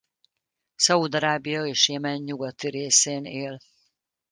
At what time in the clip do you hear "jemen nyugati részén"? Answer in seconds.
1.89-3.25